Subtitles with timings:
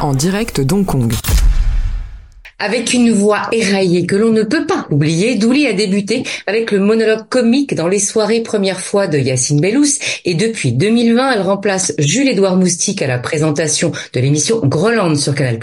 [0.00, 1.37] en direct d'Hong Kong.
[2.60, 6.80] Avec une voix éraillée que l'on ne peut pas oublier, Douli a débuté avec le
[6.80, 9.86] monologue comique dans les soirées première fois de Yacine Bellous
[10.24, 15.60] et depuis 2020, elle remplace Jules-Édouard Moustique à la présentation de l'émission Groland sur Canal+,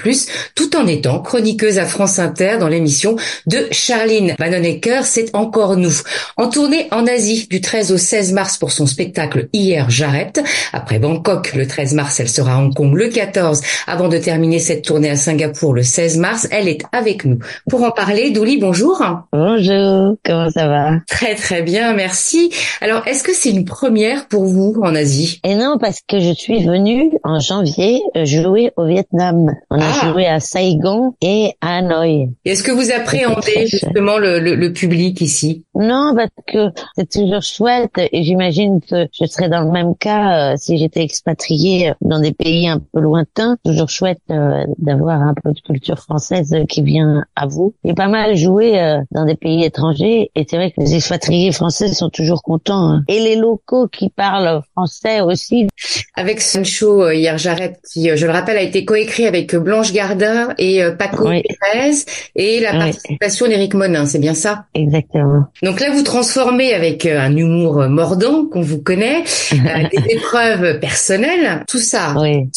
[0.56, 6.00] tout en étant chroniqueuse à France Inter dans l'émission de Charline Vanhoenacker, C'est encore nous.
[6.38, 10.42] En tournée en Asie du 13 au 16 mars pour son spectacle Hier j'arrête.
[10.72, 14.60] Après Bangkok le 13 mars, elle sera à Hong Kong le 14 avant de terminer
[14.60, 16.48] cette tournée à Singapour le 16 mars.
[16.52, 17.40] Elle est avec nous.
[17.70, 19.02] Pour en parler, Douli, bonjour.
[19.32, 20.92] Bonjour, comment ça va?
[21.08, 22.52] Très très bien, merci.
[22.82, 25.40] Alors, est-ce que c'est une première pour vous en Asie?
[25.44, 29.54] Et non, parce que je suis venue en janvier euh, jouer au Vietnam.
[29.70, 30.12] On a ah.
[30.12, 32.30] joué à Saigon et à Hanoï.
[32.46, 35.64] Est-ce que vous appréhendez justement le, le, public ici?
[35.76, 40.54] Non, parce que c'est toujours chouette et j'imagine que je serais dans le même cas
[40.54, 43.58] euh, si j'étais expatriée dans des pays un peu lointains.
[43.64, 47.74] Toujours chouette euh, d'avoir un peu de culture française qui vient à vous.
[47.84, 51.52] J'ai pas mal joué euh, dans des pays étrangers et c'est vrai que les expatriés
[51.52, 52.90] français sont toujours contents.
[52.90, 53.04] Hein.
[53.08, 55.68] Et les locaux qui parlent français aussi.
[56.16, 59.56] Avec ce show euh, hier j'arrête qui, euh, je le rappelle, a été coécrit avec
[59.56, 61.96] Blanche Gardin et Paco Pérez
[62.36, 64.66] et la participation d'Éric Monin, c'est bien ça?
[64.74, 65.46] Exactement.
[65.64, 71.80] Donc là vous transformez avec un humour mordant qu'on vous connaît, des épreuves personnelles, tout
[71.80, 72.16] ça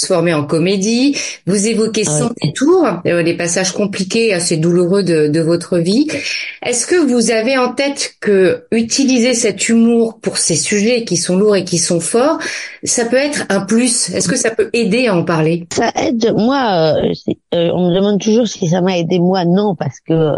[0.08, 1.16] transformé en comédie.
[1.46, 6.08] Vous évoquez sans détour les passages compliqués assez douloureux de, de votre vie.
[6.62, 11.36] Est-ce que vous avez en tête que utiliser cet humour pour ces sujets qui sont
[11.36, 12.38] lourds et qui sont forts,
[12.84, 14.10] ça peut être un plus?
[14.10, 15.66] Est-ce que ça peut aider à en parler?
[15.72, 16.32] Ça aide.
[16.36, 17.12] Moi, euh,
[17.54, 19.18] euh, on me demande toujours si ça m'a aidé.
[19.18, 20.32] Moi, non, parce que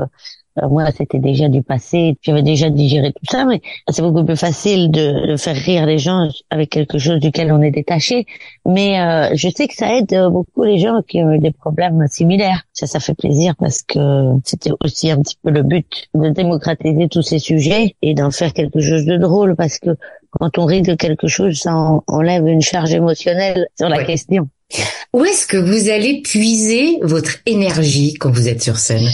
[0.58, 4.36] euh, moi, c'était déjà du passé, j'avais déjà digéré tout ça, mais c'est beaucoup plus
[4.36, 8.26] facile de, de, faire rire les gens avec quelque chose duquel on est détaché.
[8.66, 12.04] Mais euh, je sais que ça aide beaucoup les gens qui ont eu des problèmes
[12.08, 12.62] similaires.
[12.72, 13.98] Ça, ça fait plaisir parce que
[14.44, 18.52] c'était aussi un petit peu le but de démocratiser tous ces sujets et d'en faire
[18.52, 19.90] quelque chose de drôle parce que
[20.30, 21.74] quand on rit de quelque chose, ça
[22.06, 24.48] enlève une charge émotionnelle sur la question.
[25.12, 29.08] Où est-ce que vous allez puiser votre énergie quand vous êtes sur scène?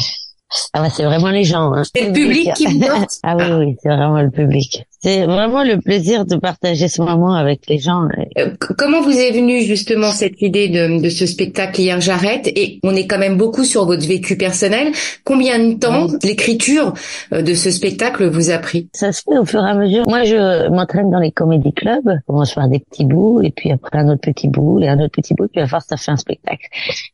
[0.72, 1.72] Ah c'est vraiment les gens.
[1.72, 1.82] Hein.
[1.94, 3.10] C'est le public qui vous porte.
[3.22, 4.86] Ah oui, oui, c'est vraiment le public.
[5.00, 8.08] C'est vraiment le plaisir de partager ce moment avec les gens.
[8.38, 12.80] Euh, comment vous est venue justement cette idée de, de ce spectacle hier j'arrête Et
[12.82, 14.92] on est quand même beaucoup sur votre vécu personnel.
[15.24, 16.94] Combien de temps l'écriture
[17.32, 18.88] euh, de ce spectacle vous a pris?
[18.92, 20.04] Ça se fait au fur et à mesure.
[20.08, 22.08] Moi, je m'entraîne dans les comédie clubs.
[22.08, 24.98] Je commence par des petits bouts et puis après un autre petit bout et un
[24.98, 25.48] autre petit bout.
[25.48, 26.66] Puis à force, ça fait un spectacle.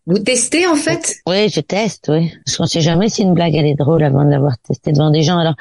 [0.06, 1.16] Vous testez en fait?
[1.26, 2.06] Oui, je teste.
[2.08, 4.92] Oui, parce qu'on sait jamais si une blague elle est drôle avant de l'avoir testée
[4.92, 5.38] devant des gens.
[5.38, 5.54] Alors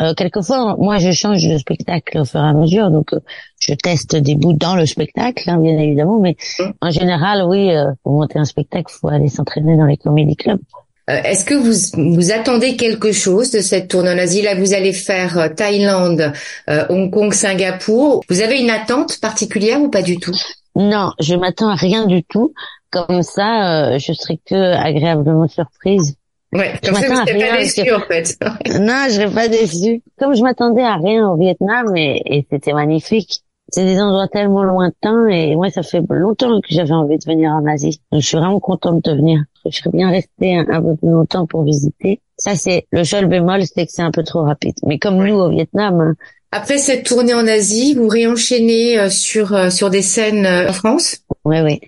[0.00, 3.20] euh, quelquefois, moi, je change de spectacle au fur et à mesure, donc euh,
[3.60, 6.36] je teste des bouts dans le spectacle, hein, bien évidemment, mais
[6.80, 10.60] en général, oui, euh, pour monter un spectacle, faut aller s'entraîner dans les comédie clubs.
[11.08, 14.92] Est-ce que vous vous attendez quelque chose de cette tournée en Asie Là, vous allez
[14.92, 16.32] faire Thaïlande,
[16.68, 18.22] Hong Kong, Singapour.
[18.30, 20.34] Vous avez une attente particulière ou pas du tout?
[20.76, 22.54] Non, je m'attends à rien du tout.
[22.90, 26.16] Comme ça, je serai que agréablement surprise
[26.52, 28.38] Ouais, comme ça, vous pas déçu, en fait.
[28.78, 30.02] non, je serais pas déçu.
[30.18, 33.42] Comme je m'attendais à rien au Vietnam et, et c'était magnifique.
[33.70, 37.52] C'est des endroits tellement lointains et moi, ça fait longtemps que j'avais envie de venir
[37.52, 38.02] en Asie.
[38.10, 39.42] Donc, je suis vraiment contente de venir.
[39.64, 42.20] Je serais bien restée un, peu plus longtemps pour visiter.
[42.36, 44.74] Ça, c'est le seul bémol, c'est que c'est un peu trop rapide.
[44.84, 46.00] Mais comme nous au Vietnam.
[46.00, 46.14] Hein.
[46.50, 50.72] Après cette tournée en Asie, vous réenchaînez euh, sur euh, sur des scènes euh, en
[50.74, 51.16] France?
[51.46, 51.80] Oui, oui.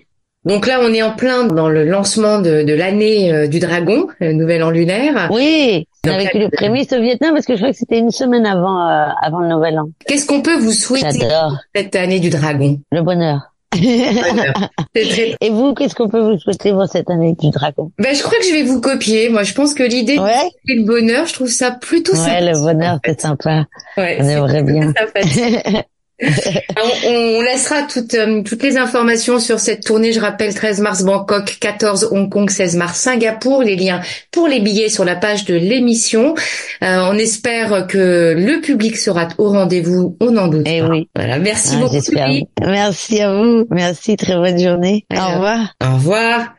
[0.45, 4.07] Donc là, on est en plein dans le lancement de, de l'année euh, du dragon,
[4.19, 5.29] le nouvel an lunaire.
[5.31, 8.87] Oui, avec le prémisse au Vietnam parce que je crois que c'était une semaine avant
[8.87, 9.89] euh, avant le nouvel an.
[10.07, 11.27] Qu'est-ce qu'on peut vous souhaiter
[11.75, 12.79] cette année du dragon?
[12.91, 13.51] Le bonheur.
[14.95, 17.91] Et vous, qu'est-ce qu'on peut vous souhaiter pour cette année du dragon?
[17.97, 19.29] Ben, je crois que je vais vous copier.
[19.29, 20.49] Moi, je pense que l'idée ouais.
[20.65, 23.65] le bonheur, je trouve ça plutôt ouais, Ouais, le bonheur, c'est sympa.
[23.97, 24.93] Ouais, on aimerait bien.
[26.21, 30.13] on, laissera toutes, euh, toutes les informations sur cette tournée.
[30.13, 33.63] Je rappelle 13 mars Bangkok, 14 Hong Kong, 16 mars Singapour.
[33.63, 34.01] Les liens
[34.31, 36.35] pour les billets sur la page de l'émission.
[36.83, 40.15] Euh, on espère que le public sera au rendez-vous.
[40.21, 40.67] On en doute.
[40.67, 41.09] Eh oui.
[41.15, 41.39] Voilà.
[41.39, 41.95] Merci ah, beaucoup.
[42.61, 43.65] Merci à vous.
[43.69, 44.15] Merci.
[44.15, 45.05] Très bonne journée.
[45.13, 45.73] Au revoir.
[45.83, 46.55] Au revoir.